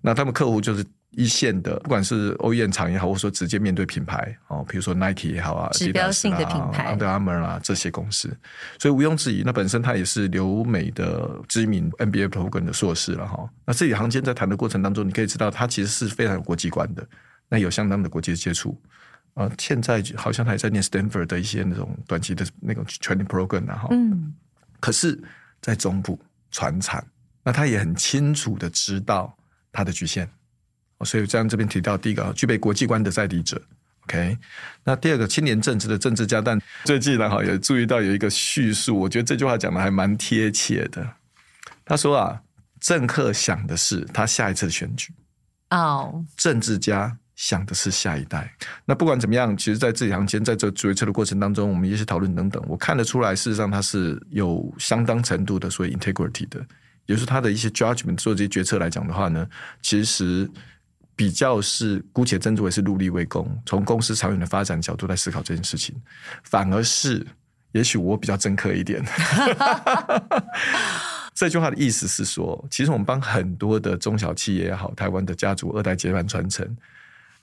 [0.01, 0.85] 那他们客户就是。
[1.11, 8.29] 一线的，不管是 OEM 厂也好，或者说直接面对品牌哦，比如说 Nike 也好啊，指标性的品牌，Under Armour 啊这些公司，
[8.77, 13.49] 所以毋庸置疑，那本身它也是留美的知名 NBA program 的硕士了哈。
[13.65, 17.07] 那这里行间在谈的过程当中，你可以知道，它其实是非常有国际观的，
[17.49, 18.79] 那有相当的国际接触
[19.37, 19.49] 啊。
[19.57, 23.87] 现在好像还在念 Stanford 的一些那种短期的那种 training program 啊哈。
[23.91, 24.33] 嗯，
[24.79, 25.17] 可是，
[25.61, 26.19] 在中部
[26.51, 27.05] 传产，
[27.43, 29.37] 那他也很清楚的知道
[29.71, 30.29] 他的局限。
[31.05, 33.61] 所以，这样这边提到第一个，具备国际观的在地者
[34.05, 34.35] ，OK。
[34.83, 36.41] 那第二个，青年政治的政治家。
[36.41, 41.07] 但最近呢，哈，也注意到有一个叙述，我觉得这句话讲的还蛮贴切的。
[41.85, 42.41] 他说啊，
[42.79, 45.13] 政客想的是他下一次的选举，
[45.69, 48.53] 哦，政治家想的是下一代。
[48.83, 56.59] 那不管怎么样，其实，在字里行间，在这决策的过程当中，我们一些讨论等等，我看得出来，事实上他是有相当程度的所谓 integrity 的，
[57.05, 59.47] 也就是他的一些 judgment 做这些决策来讲的话呢，
[59.81, 60.51] 其实。
[61.19, 65.99] 比较是姑且称之为是入力为公，从公司长远的发展角度来思考这件事情，
[66.43, 67.25] 反而是
[67.71, 69.03] 也许我比较政客一点。
[71.33, 76.77] 这句话的意思是说，其实我们帮很多的中小企业也好，台湾的家族二代接班传承，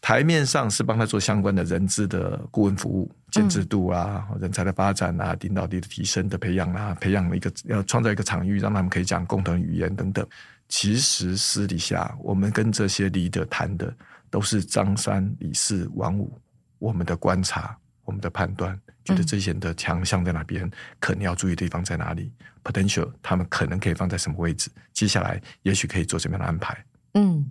[0.05, 10.27] 台面上是帮他做相关的人资的顾问服务、建制度啊、人才的发展啊、领导力的提升的培养啊，培养了一个要创造一个场域，让他们可以讲共同语言等等。
[10.69, 13.97] 其实私底下，我们跟这些 leader 谈的
[14.29, 16.39] 都是张三李四王五，
[16.79, 22.31] 我们的观察，我们的判断，觉得这些人的强项在哪边，可能要注意的地方在哪里
[22.63, 26.85] ，potential 他们可能可以放在什么位置，接下来也许可以做什么样的安排。
[27.15, 27.47] 嗯，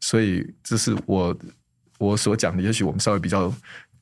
[0.00, 1.36] 所以这是我
[1.98, 3.52] 我所讲的，也许我们稍微比较。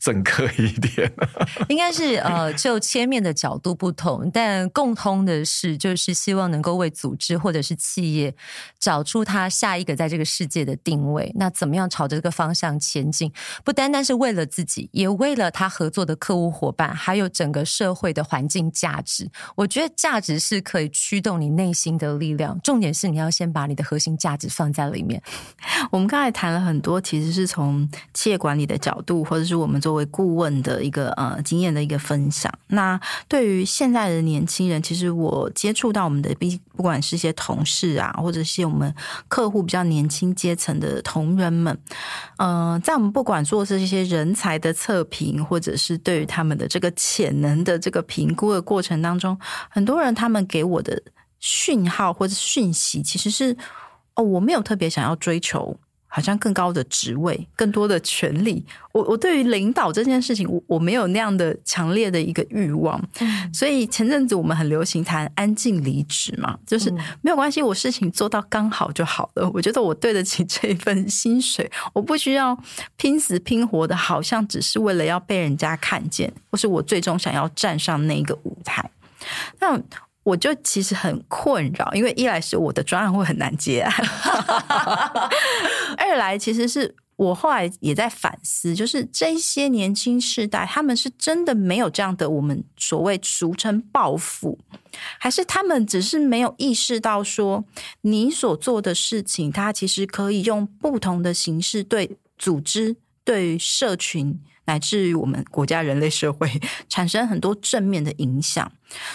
[0.07, 1.13] 深刻一点。
[1.69, 8.33] 应该是呃，就切面的角度不同，但共通的是，就是希望能够为组织或者是企业
[8.79, 11.33] 找出它下一个在这个世界的定位。
[11.35, 13.33] 那怎么样朝着这个方向前进？
[13.65, 19.29] 不单单是为了自己，也为了他合作的客户伙伴，还有整个社会的环境价值。
[19.57, 22.57] 我觉得价值是可以驱动你内心的力量。
[22.63, 25.21] 重点是你要先把你的核心价值放在里面。
[25.91, 32.53] 我们刚才谈了很多，其实是从企业管理的角度，或者是我们作为为顾问的一个呃经验的一个分享。
[32.69, 36.33] 那对于现在的年轻人，其实我接触到我们的，
[36.77, 38.95] 不管是一些同事啊，或者是我们
[39.29, 41.77] 客户比较年轻阶层的同仁们，
[42.39, 49.37] 呃，在我们不管做这些人才的测评，或者是对于他们的这个潜能的这个评估的过程当中，
[49.69, 51.03] 很多人他们给我的
[51.41, 53.57] 讯号或者讯息，其实是。
[54.19, 55.79] 哦，我没有特别想要追求，
[56.17, 58.65] 好像更高的职位、更多的权利。
[58.91, 62.99] 我我对于领导这件事情，我我没有那样的强烈的一个欲望。
[63.21, 63.53] 嗯。
[63.53, 69.47] 所以前阵子我们很流行谈安静离职嘛，就是没有关系，我事情做到刚好就好了。
[69.53, 72.59] 我觉得我对得起这一份薪水，我不需要
[72.97, 78.91] 拼死拼活的，好像只是为了要被人家看见，或是我最终想要站上那个舞台。
[79.61, 79.79] 那。
[80.27, 83.95] 我就其实很困扰，因为一来是我的专案会很难接案，
[85.97, 94.59] 二来其实是我后来也在反思，就是这些年轻世代，他们是真的没有这样的我们所谓俗称暴富，
[95.21, 97.65] 还是他们只是没有意识到说，
[98.01, 104.41] 你所做的事情，它其实可以用不同的形式对组织、对于社群。
[104.67, 106.49] 乃至于我们国家、人类社会
[106.89, 108.71] 产生很多正面的影响，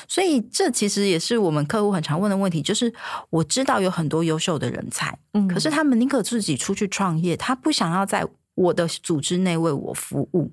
[0.07, 2.61] 所以这其实也是我们客户很常问的问题。
[2.61, 2.93] 就是
[3.29, 10.51] 我知道有很多优秀的人才，嗯，可是他们宁可自己出去创业，他不想要在我的组织内为我服务。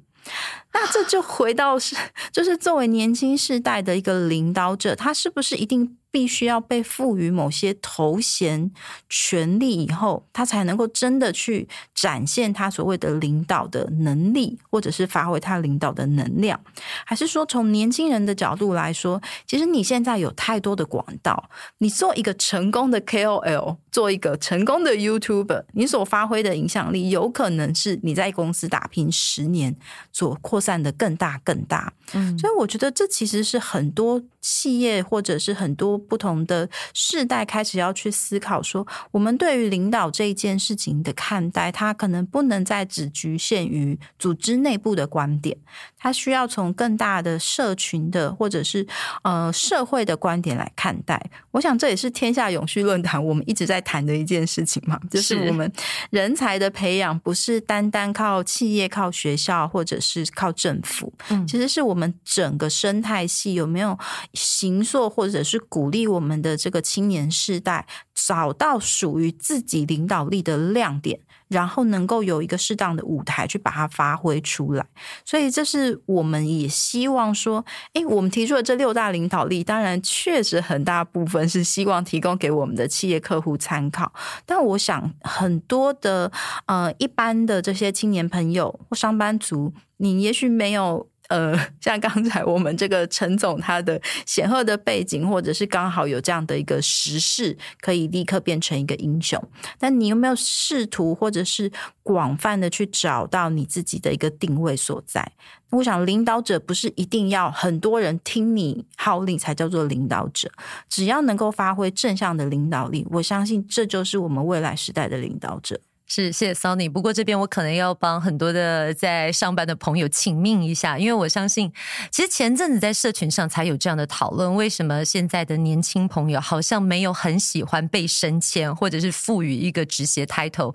[0.73, 1.97] 那这就回到是，
[2.33, 5.98] 就是作为年轻世代的一个领导者，他是不是一定？
[6.11, 8.71] 必须要被赋予某些头衔、
[9.11, 16.59] 权利以后，他才能够真的去展现他所谓的领导的能力，或者是发挥他领导的能量。
[17.05, 29.77] 还是说，从年轻人的角度来说，其实你现在有太多的管道，你做一个成功的 KOL，做一个成功的 YouTuber，你所发挥的影响力，有可能是你在公司打拼十年
[30.11, 31.93] 所扩散的更大更大。
[32.15, 35.98] 嗯，所以我觉得这其实是很多企业或者是很多。
[35.99, 45.57] 不同的世代开始要去思考，说我们对于领导这一件事情的看待，它可能不能再只局限于组织内部的观点，
[45.99, 48.87] 它需要从更大的社群的或者是
[49.23, 51.21] 呃社会的观点来看待。
[51.51, 55.71] 我想这也是天下永续论坛我们一直在谈的一件事情嘛，就是我们
[56.11, 63.99] 人才的培养不是单单靠企业、靠学校或者是靠政府，嗯，其实是我们整个生态系有没有
[64.35, 65.88] 形塑或者是鼓。
[65.89, 74.85] 鼓励我们的这个青年世代找到属于自己领导力的亮点，然后能够有一个适当的舞台去把它发挥出来。
[75.25, 84.13] 所以，这是我们也希望说，诶，我们提出的这六大领导力，当然确实很大部分是希望提供给我们的企业客户参考。
[84.45, 86.31] 但我想，很多的
[86.67, 91.09] 呃一般的这些青年朋友或上班族，你也许没有。
[91.29, 99.43] 呃，像刚才我们这个陈总他的显赫的背景，或者是刚好有这样的一个时势，可以立刻变成一个英雄。
[99.79, 101.71] 但你有没有试图，或者是
[102.03, 105.33] 广泛的去找到你自己的一个定位所在？
[105.71, 110.51] 我想，领导者不是一定要很多人听你号令才叫做领导者，
[110.89, 115.79] 只要能够发挥正向的领导力，我相信这就是我们未来时代的领导者。
[116.11, 116.91] 是，谢谢 Sony。
[116.91, 121.71] 不过这边我可能要帮很多的在上班的朋友请命一下，因为我相信，
[122.11, 130.75] 其实前阵子在社群上才有这样的讨论：为什么现在的年轻朋友好像没有很喜欢被升迁，或者是赋予一个职衔 title？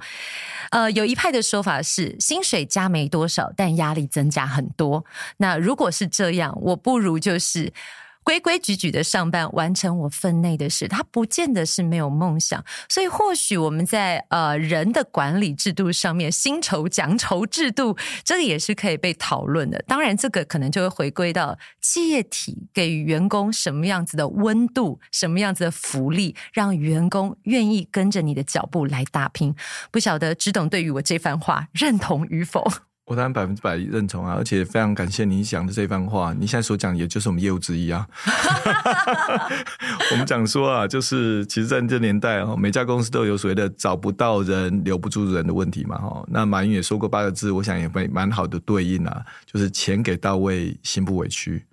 [0.70, 5.04] 呃，有一派的说法是，薪水加没多少，但压力增加很多。
[5.38, 7.74] 那如果是这样，我不如就是。
[8.24, 12.64] 规规矩矩的上班，完成我分内的事，他不见得是没有梦想。
[12.90, 19.84] 所以，或许我们在呃人的管理制度上面，薪酬奖酬制度，这个也是可以被讨论的。
[19.88, 29.54] 当然，这个可能就会回归到企业体给员工什么样子的温度，什么样子的福利，让员工愿意跟着你的脚步来打拼。
[29.92, 32.72] 不晓得，只懂对于我这番话认同与否？
[33.06, 36.34] 我当然百分之百认同啊，而且非常感谢你讲的这番话。
[36.34, 38.08] 你现在所讲，也就是我们业务之一啊。
[40.12, 45.98] 我们讲说啊，就是其实在这年代哦，每家公司都有所谓的找不到人、留不住人的问题嘛。
[45.98, 51.66] 哈，那马云也说过八个字，我想也蛮蛮好的对应啊，就是钱给到位，心不委屈。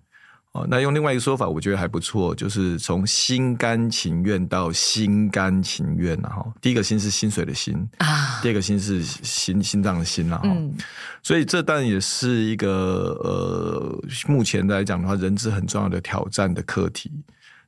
[0.53, 10.75] 哦，那用另外一个说法，我觉得还不错，就是从心甘情愿到心甘情愿，然后第一个心是薪水的薪啊，第二个心是心心脏的心，然后，嗯，
[11.23, 17.13] 所以这当然也是一个呃，目前来讲的话，人资很重要的挑战的课题。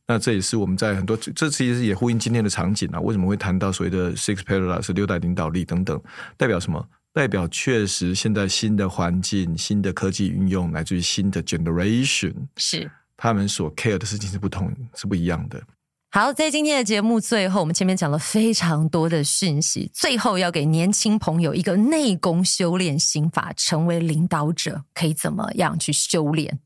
[0.04, 6.02] 那这也是我们在很多，这其实也呼应今天的场景啊，为什么会谈到所谓的 Six Pillars 是六代领导力等等，
[6.36, 6.84] 代表什么？
[7.14, 15.62] 代表确实，现在新的环境、新的科技运用，来自于新的 generation，是他们所 care 的事情是不同、是不一样的。
[16.10, 26.58] 好，在今天的节目最后，我们前面讲了非常多的讯息，最后要给年轻朋友一个内功修炼心法，成为领导者可以怎么样去修炼？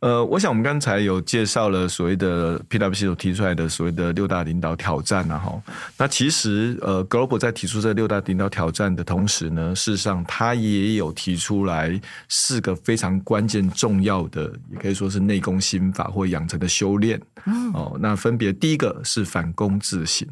[0.00, 5.62] 呃，我想我们刚才有介绍了所谓的 PwC 所提出来的所谓的六大领导挑战啊，哈，
[5.96, 11.98] 那其实呃，Global 在提出这六大领导挑战的同时呢，事实上他也有提出来
[12.28, 17.18] 四个非常关键重要的，也可以说是内功心法或养成的修炼。
[17.46, 20.28] 嗯，哦，那分别第一个是反躬自省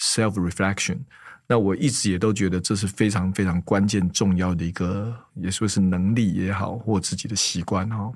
[0.00, 0.96] （self reflection），
[1.48, 8.10] 那我一直也都觉得这是非常非常关键重要的一个，也说是能力也好，或自己的习惯哈。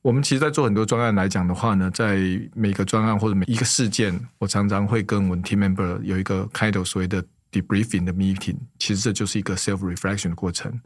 [0.00, 2.18] 我们其实，在做很多专案来讲的话呢，在
[2.54, 8.56] 每个专案或者每一个事件，我常常会跟我们 team member 有一个开头所谓的 debriefing 的 meeting。
[8.78, 10.80] 其实这就是一个 self reflection 的过程。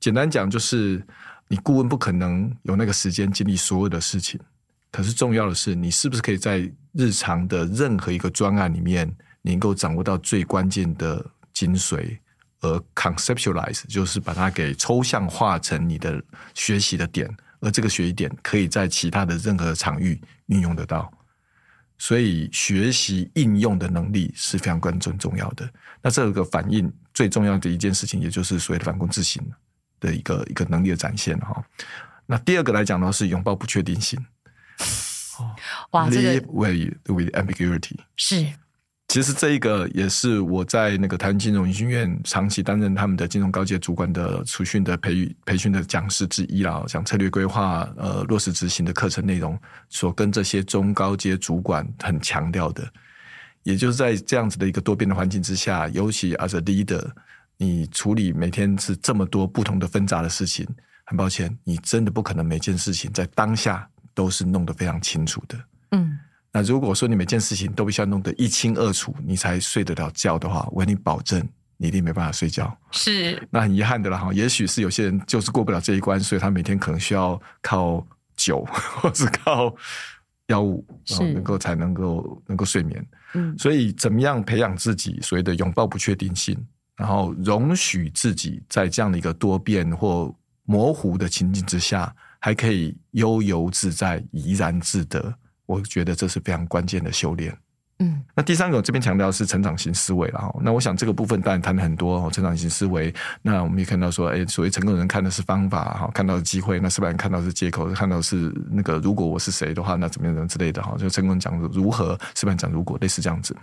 [0.00, 1.02] 简单讲，就是
[1.48, 4.40] 你顾问不可能有那个时间经历所有的事情，
[4.90, 9.14] 可是重要的是，你是不是可以在日常的任何一个专案里面，
[9.46, 12.18] 能够掌握到最关键的精髓，
[12.60, 16.22] 而 conceptualize 就是把它给抽象化成你的
[16.54, 17.30] 学习的点。
[17.60, 21.10] 而这个学习点可以在其他的任何场域运用得到，
[21.96, 25.66] 所以学习应用的能力是非常关键重要的。
[26.02, 29.42] 那这个反应最重要的一件事情，也就是所谓的反躬自省
[29.98, 31.64] 的一个一个能力的展现哈。
[32.26, 34.22] 那第二个来讲的话，是拥抱不确定性。
[35.92, 38.46] 哇，这个 with ambiguity 是。
[39.14, 49.56] 其实这一个也是我在那个台湾金融研究院长期担任他们的金融高阶主管的储训的培育培训的讲师之一啦，讲策略规划呃落实执行的课程内容，
[49.88, 52.84] 所跟这些中高阶主管很强调的，
[53.62, 57.08] 也就是在这样子的一个多变的环境之下，尤其 as a leader，
[57.56, 60.66] 你处理每天是这么多不同的纷杂的事情，
[61.04, 65.56] 很抱歉，你真的不可能每件事情在当下都是弄得非常清楚的，
[66.56, 71.44] 那如果说你每件事情都必须要弄得一清二楚，你才睡得了觉的话，我跟你保证，
[71.76, 72.72] 你一定没办法睡觉。
[72.92, 74.32] 是，那很遗憾的了哈。
[74.32, 79.74] 也许是有些人就是过不了这一关，所以他每天可能需要靠酒， 或是靠
[80.46, 83.04] 药物，然后能够才能够能够睡眠。
[83.34, 86.56] 嗯，所以怎么样培养自己所谓的拥抱不确定性，
[86.94, 90.32] 然后容许自己在这样的一个多变或
[90.62, 95.36] 模糊的情境之下，还可以悠游自在、怡然自得。
[95.66, 97.56] 我觉得这是非常关键的修炼。
[98.00, 100.52] 嗯，那第三个我这边强调是成长型思维了哈。
[100.60, 103.14] 那我想这个部分当然谈了很多哦成长型思维。
[103.40, 110.96] 那我们也看到说，哎，所谓成功人看的是方法哈，看到的机会；那失败人看到的是借口，看到的是那个如果我是谁的话，那怎么样怎之类的哈。
[110.98, 113.56] 就成功讲如何，失败讲如果，类似这样子。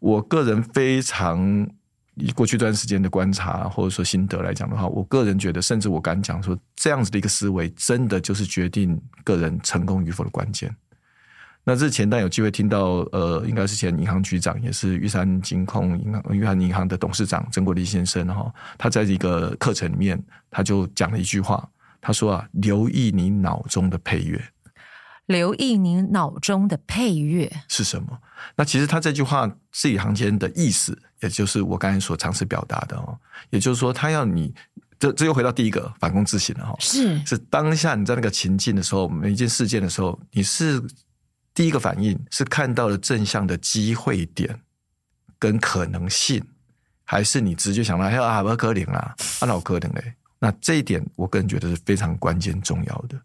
[0.00, 1.66] 我个人非常
[2.16, 10.70] 以过去一段时间的观察或者说心得来讲的话，我个人觉得，甚至我敢讲说，这样子的一个思维，真的就是决定个人成功与否的关键。
[11.68, 21.68] 那之前，但有机会听到，呃，应该是前银行局长，也是玉山金控银行、玉山银行的董事长曾国立先生哈，他在一个课程里面，他就讲了一句话，
[22.00, 24.40] 他说啊，留意你脑中的配乐，
[25.26, 28.16] 留意你脑中的配乐是什么？
[28.54, 33.18] 那其实他这句话字里行间的意思，也就是我刚才所尝试表达的哦，
[33.50, 34.54] 也就是说，他要你，
[35.00, 40.80] 这这又回到第一个反躬自省了哈，是是当下你在那个情境的时候，每一件事件的时候，你是。
[41.56, 44.60] 第一个反应是看到了正向的机会点
[45.38, 46.44] 跟可能性，
[47.02, 50.12] 还是你直接想到哎呀，不可能啊，啊，老可能嘞？
[50.38, 53.18] 那这一点我个人觉得是非常关键重要的。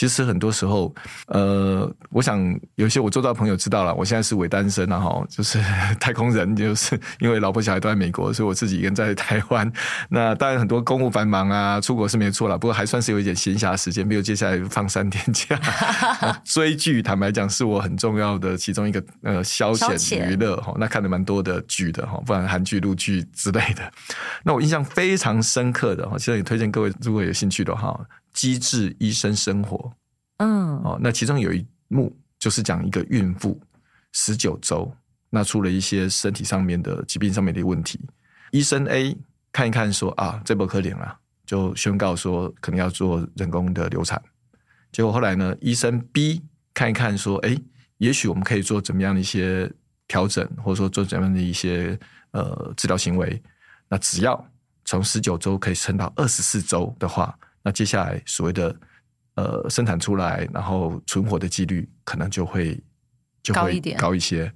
[0.00, 0.94] 其实很多时候，
[1.26, 5.62] 呃，我想有些我做到的朋友知道了，我现在是伪单身啊，哈，就是
[6.00, 9.70] 太空人，就是因为老婆小孩都在美国，所以我自己一个人在台湾。
[10.08, 15.60] 那当然很多公务繁忙啊，出国是没错了，不过还算是有一点闲暇时间，比如接下来放三天假，
[16.46, 20.74] 追剧，坦白讲是我很重要的其中一个呃消遣娱乐哈。
[20.78, 23.92] 那看了蛮多的剧的哈，不然韩剧、陆剧之类的。
[24.42, 28.00] 那我印象非常深刻的哈，现在也推荐各位如果有兴趣的话。
[28.32, 29.92] 机智医生生活，
[30.38, 33.60] 嗯，哦，那其中有一幕就是讲一个孕妇
[34.12, 34.90] 十九周，
[35.28, 38.00] 那出了一些身体上面的疾病上面的问题，
[38.52, 39.16] 医生 A
[39.52, 44.22] 看一看说啊，这不可怜了，就宣告说可能要做人工的流产。
[44.92, 47.56] 结果后来呢，医生 B 看一看说，哎，
[47.98, 49.70] 也许我们可以做怎么样的一些
[50.08, 51.98] 调整，或者说做怎么样的一些
[52.30, 53.42] 呃治疗行为，
[53.88, 54.48] 那只要
[54.84, 57.36] 从十九周可以撑到二十四周的话。
[57.62, 58.74] 那接下来所谓的
[59.34, 62.78] 呃生产出来，然后存活的几率可能就会
[63.42, 63.96] 就会高一点。
[63.98, 64.52] 高一些，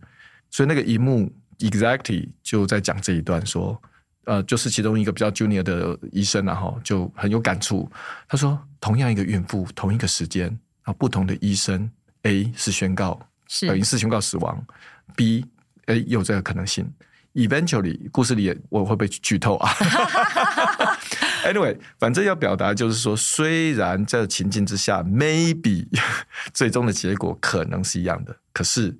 [0.51, 3.81] 所以那个一幕 exactly 就在讲这一段说，
[4.25, 7.91] 呃，就是其中一个比较 junior 的医生然后就很有感触，
[8.29, 11.91] 他说同样一个孕妇，同一个时间，然后不同的医生
[12.23, 13.67] A 是宣告是。
[13.67, 14.67] 等于是宣告死亡
[15.15, 15.45] ，B
[15.87, 16.91] 哎有这个可能性
[17.35, 19.71] ，eventually 故事里也我会被剧透啊。
[21.45, 25.87] Anyway，反正要表达就是说，虽然在情境之下，maybe
[26.53, 28.97] 最终的结果可能是一样的，可是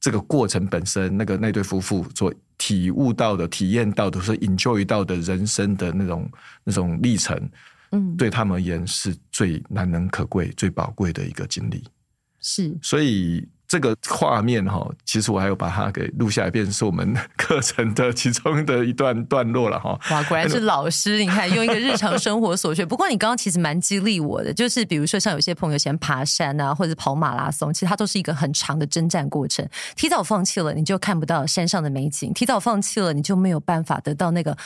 [0.00, 6.30] 这个过程本身，那个那对夫妇所体悟到的、体验到的、所 enjoy 到的人生的那种
[6.64, 7.50] 那种历程，
[7.92, 11.84] 嗯，对他们而言是最难能可贵、最宝贵的一个经历。
[12.40, 13.48] 是，所以。
[13.74, 19.98] 这个画面哈，其实我还有把它给录下来，变成是我们课程的其中的一段段落了哈。
[20.12, 21.18] 哇，果然是老师！
[21.18, 22.86] 你看，用一个日常生活所学。
[22.86, 29.68] 不过你刚刚其实蛮激励我的，就是比如说像有些朋友喜欢爬山啊，或者跑马拉松，其实它都是一个很长的征战过程。
[29.96, 34.56] 提早放弃了，你就看不到山上的美景；提早放弃了，你就没有办法得到那个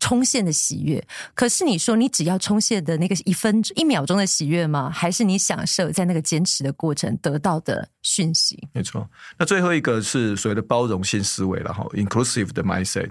[0.00, 1.00] 冲线的喜悦。
[1.34, 4.90] 可是你说，你只要冲线的那个一分一秒钟的喜悦吗？
[4.92, 8.55] 还是你享受在那个坚持的过程得到的讯息？
[8.72, 13.10] 没错，那最后一个是所谓的包容性思维了哈，inclusive 的 mindset。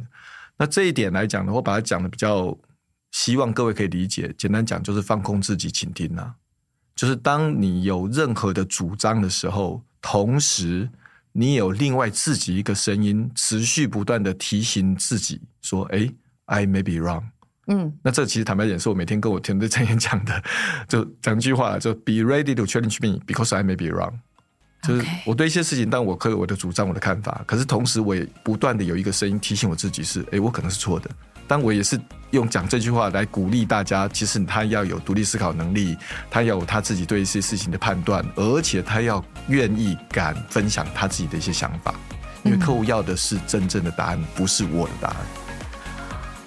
[0.58, 2.58] 那这一点来讲呢，我把它讲的比较，
[3.12, 4.34] 希望各位可以理解。
[4.38, 6.36] 简单讲就是放空自己，倾听啊。
[6.96, 10.90] 就是当你有任何的主张的时候，同时
[11.34, 16.10] 你有另外自己一个声音，持续不断的提醒自己说：“哎
[16.46, 17.24] ，I may be wrong。”
[17.68, 20.42] 嗯，那这其实坦白点，是我每天跟我团队成员讲的，
[20.88, 24.14] 就讲一句话，就 “Be ready to challenge me because I may be wrong。”
[24.88, 27.42] 就是我对一些事情，但我可以我的主张，我的看法。
[27.46, 31.10] 可是同时，我也不断的有一个声音提醒我自己是：哎，我可能是错的。
[31.48, 32.00] 但我也是
[32.32, 34.08] 用讲这句话来鼓励大家。
[34.08, 35.96] 其实他要有独立思考能力，
[36.30, 41.94] 他要有他自己对一些事情的判断，而且他要愿意敢分享他自己的一些想法。
[42.44, 45.18] 因为客户要的是真正的答案，不是我的答案。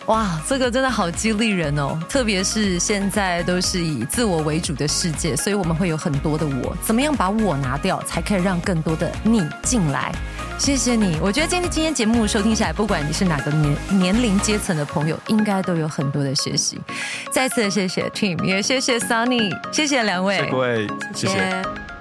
[0.08, 1.98] 哇，这个真的好激励人哦！
[2.08, 6.74] 特别是现在都是以自我为主的世界，所以我们会有很多的我。
[6.82, 10.10] 怎么样把我拿掉，才可以让更多的你进来？
[10.58, 16.80] 谢谢你，我觉得今天今天节目收听下来，不管你是哪个年年龄阶层的朋友，应该都有很多的学习。
[17.30, 20.38] 再次谢谢 Tim，也谢谢 Sunny，谢谢两位，
[21.14, 21.97] 谢谢，谢谢。